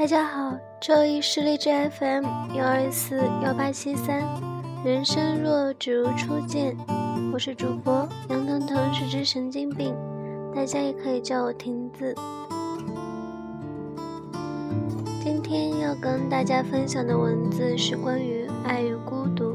[0.00, 2.24] 大家好，这里是荔枝 FM
[2.56, 4.24] 幺二四幺八七三，
[4.82, 6.74] 人生若只如初见，
[7.34, 9.94] 我是主播杨腾腾，是只神经病，
[10.54, 12.14] 大家也可以叫我婷子。
[15.22, 19.52] 今天要跟大家分享的文字是关于爱与孤独。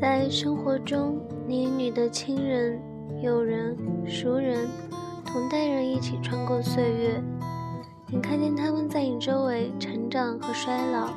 [0.00, 2.80] 在生活中，你与你的亲人、
[3.22, 3.76] 友人、
[4.06, 4.66] 熟人。
[5.36, 7.22] 同代人一起穿过岁月，
[8.10, 11.10] 你看见他们在你周围成长和衰老，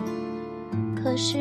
[0.93, 1.37] 可是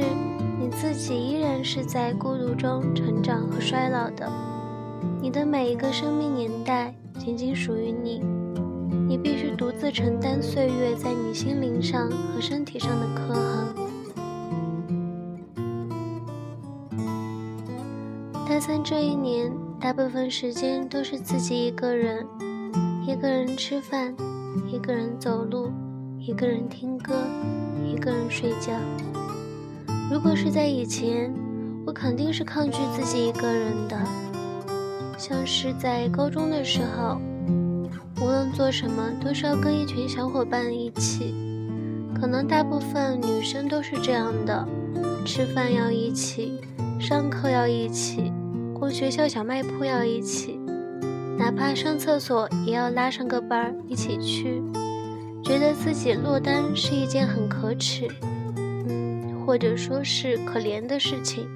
[0.61, 4.31] 你自己依然是在孤独中成长和衰老的。
[5.21, 8.23] 你的每一个生命年代仅仅属于你，
[9.09, 13.75] 你必须独自承担岁月在你心灵上和身体上的刻痕。
[18.49, 22.25] 大三这一年，大部分时间都是自己一个人。
[23.19, 24.14] 一个人吃饭，
[24.72, 25.72] 一个人走路，
[26.20, 27.14] 一个人听歌，
[27.84, 28.72] 一个人睡觉。
[30.08, 31.34] 如果是在以前，
[31.84, 33.98] 我肯定是抗拒自己一个人的。
[35.19, 37.20] 像是在高中的时候，
[38.20, 41.34] 无论做什么都是要跟一群小伙伴一起。
[42.14, 44.64] 可能大部分女生都是这样的：
[45.24, 46.61] 吃饭要一起，
[47.00, 48.33] 上课要一起，
[48.72, 50.58] 逛学校小卖铺要一起。
[51.39, 54.61] 哪怕上厕所也要拉上个伴儿一起去，
[55.42, 58.08] 觉得自己落单是一件很可耻，
[58.56, 61.48] 嗯，或者说是可怜的事情。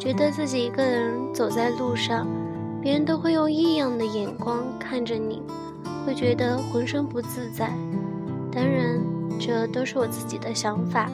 [0.00, 2.26] 觉得自己一个人走在路上，
[2.82, 5.42] 别人都会用异样的眼光看着你，
[6.06, 7.68] 会觉得浑身不自在。
[8.50, 8.98] 当然，
[9.38, 11.10] 这都是我自己的想法。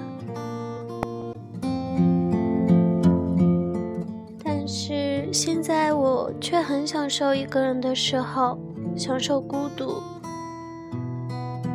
[5.42, 8.58] 现在我却很享受一个人的时候，
[8.94, 9.94] 享受孤独。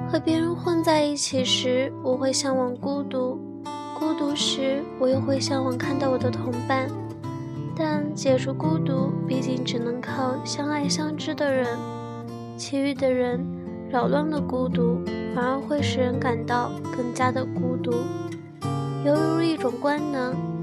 [0.08, 3.40] 和别人混在一起时，我会向往孤独；
[3.98, 6.88] 孤独时，我又会向往看到我的同伴。
[7.76, 11.68] 但解除孤独，毕竟只能靠相爱相知的人。
[12.56, 13.44] 其余的人
[13.90, 15.00] 扰乱了孤独，
[15.34, 17.94] 反而会使人感到更加的孤独，
[19.04, 20.55] 犹如一种官能。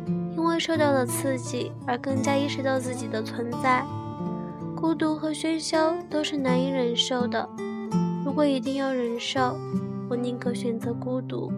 [0.42, 3.80] 因为受到了刺激而更加意识到自己的存在，
[4.74, 7.48] 孤独和喧嚣都是难以忍受的。
[8.24, 9.56] 如果一定要忍受，
[10.10, 11.52] 我宁可选择孤独。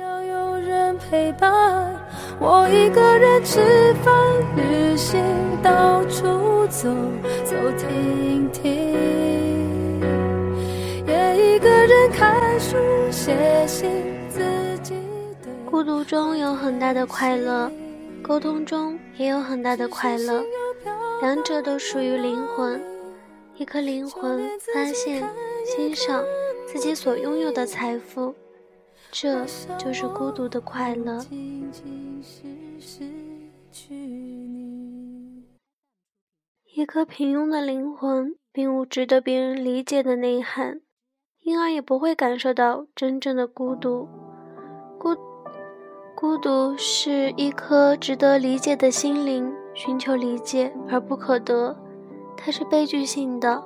[0.00, 1.94] 要有人陪伴，
[2.40, 4.14] 我一个人吃饭、
[4.56, 5.22] 旅行、
[5.62, 6.88] 到处走
[7.44, 8.72] 走停停，
[11.06, 12.78] 也一个人看书、
[13.10, 13.36] 写
[13.66, 13.90] 信，
[14.30, 14.40] 自
[14.82, 14.94] 己。
[15.70, 17.70] 孤独中有很大的快乐。
[18.22, 20.42] 沟通中也有很大的快乐，
[21.20, 22.80] 两者都属于灵魂。
[23.56, 25.28] 一颗灵魂发现、
[25.66, 26.24] 欣赏
[26.66, 28.34] 自己所拥有的财富，
[29.10, 29.44] 这
[29.76, 31.24] 就是孤独的快乐。
[36.72, 40.80] 一颗平庸的灵魂，并无值得别人理解的内涵，
[41.40, 44.08] 因而也不会感受到真正的孤独。
[44.98, 45.29] 孤。
[46.20, 51.74] 孤独是一颗值得理解的心灵，寻求理解而不可得，
[52.36, 53.62] 它是悲剧性的；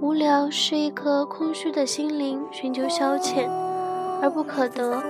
[0.00, 3.46] 无聊是一颗空虚的心灵，寻求消遣
[4.22, 5.02] 而不可得，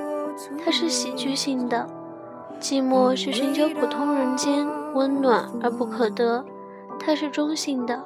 [0.64, 1.86] 它是喜剧性的；
[2.58, 6.44] 寂寞是寻求普通人间温暖而不可得，
[6.98, 8.02] 它是中性的。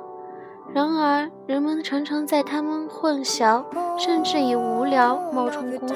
[0.74, 3.64] 然而，人们常常在他们混淆，
[3.96, 5.94] 甚至以无聊冒充孤独。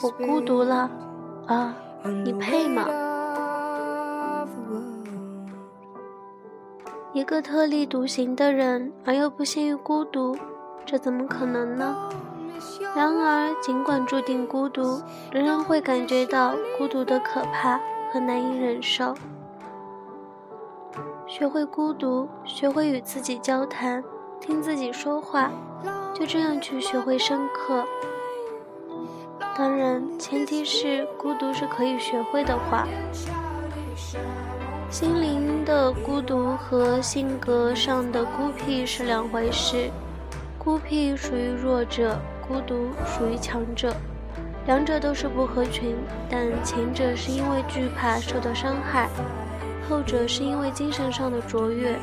[0.00, 0.88] 我孤独了。
[1.50, 1.74] 啊，
[2.24, 2.86] 你配吗？
[7.12, 10.36] 一个特立独行的人，而又不限于孤独，
[10.86, 12.08] 这怎么可能呢？
[12.94, 15.02] 然而，尽管注定孤独，
[15.32, 17.80] 仍然会感觉到孤独的可怕
[18.12, 19.12] 和难以忍受。
[21.26, 24.04] 学会孤独，学会与自己交谈，
[24.40, 25.50] 听自己说话，
[26.14, 27.84] 就这样去学会深刻。
[29.60, 32.88] 当然，前提是孤独是可以学会的话。
[34.88, 39.90] 心灵的孤独和性格上的孤僻是两回事。
[40.56, 42.18] 孤僻属于弱者，
[42.48, 43.94] 孤独属于强者。
[44.64, 45.94] 两者都是不合群，
[46.30, 49.10] 但前者是因为惧怕受到伤害，
[49.86, 51.98] 后者是因为精神上的卓越。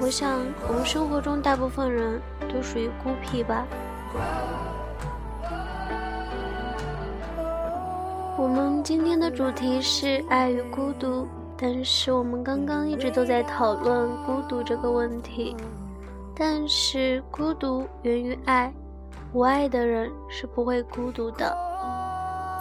[0.00, 2.20] 我想，我们生活中大部分人
[2.52, 3.64] 都属于孤僻吧。
[8.38, 15.56] 我们今天的主题是爱与孤独，但是我们刚刚一直都在讨论孤独这个问题。
[16.36, 18.70] 但是孤独源于爱，
[19.32, 21.56] 无爱的人是不会孤独的。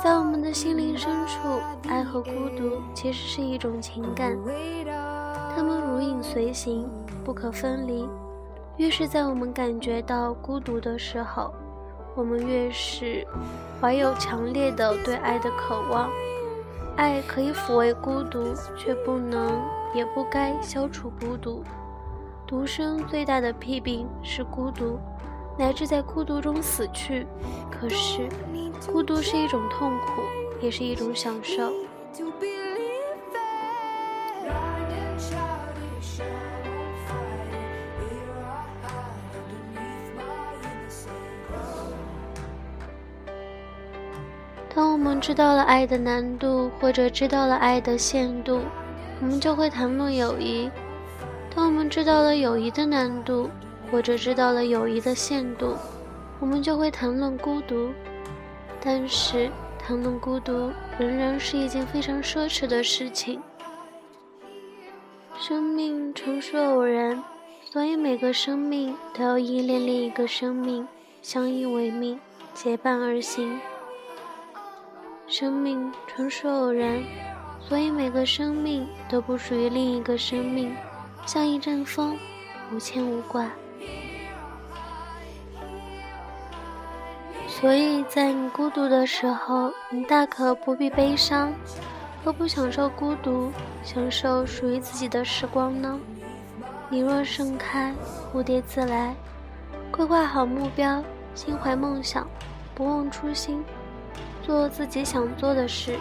[0.02, 4.34] 在我们的心灵深处，爱和孤独其实是一种情感，
[5.54, 6.90] 它们如影随形，
[7.22, 8.08] 不可分离。
[8.78, 11.54] 越是在我们感觉到孤独的时候，
[12.16, 13.28] 我们越是
[13.80, 16.10] 怀有强烈的对爱的渴望。
[16.96, 19.62] 爱可以抚慰孤独，却不能
[19.94, 21.62] 也不该消除孤独。
[22.48, 24.98] 独生最大的弊病是孤独，
[25.58, 27.28] 乃至在孤独中死去。
[27.70, 28.30] 可是，
[28.90, 30.22] 孤独是一种痛苦，
[30.62, 31.70] 也是一种享受。
[44.76, 48.60] 当我们知道了爱的难度，或者知道了爱的限度，
[49.22, 50.70] 我们就会谈论友谊；
[51.56, 53.50] 当我们知道了友谊的难度，
[53.90, 55.78] 或者知道了友谊的限度，
[56.42, 57.90] 我们就会谈论孤独。
[58.82, 59.50] 但是，
[59.80, 60.70] 谈论孤独
[61.00, 63.42] 仍然是一件非常奢侈的事情。
[65.40, 67.24] 生命纯属偶然，
[67.64, 70.86] 所以每个生命都要依恋另一个生命，
[71.22, 72.20] 相依为命，
[72.54, 73.58] 结伴而行。
[75.28, 77.04] 生命纯属偶然，
[77.60, 80.76] 所以每个生命都不属于另一个生命，
[81.26, 82.18] 像一阵风，
[82.72, 83.50] 无牵无挂。
[87.48, 91.52] 所以在你孤独的时候，你大可不必悲伤，
[92.24, 93.52] 何不享受孤独，
[93.84, 96.00] 享受属于自己的时光呢？
[96.88, 97.94] 你若盛开，
[98.32, 99.16] 蝴蝶自来。
[99.90, 102.28] 规划好目标，心怀梦想，
[102.76, 103.64] 不忘初心。
[104.46, 105.98] 做自己想做的事，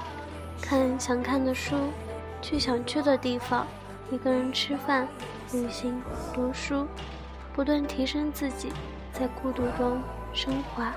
[0.60, 1.74] 看想看的书，
[2.42, 3.66] 去想去的地方，
[4.10, 5.08] 一个人吃饭、
[5.50, 5.98] 旅行、
[6.34, 6.86] 读书，
[7.54, 8.70] 不断提升自己，
[9.14, 9.98] 在孤独中
[10.34, 10.92] 升华。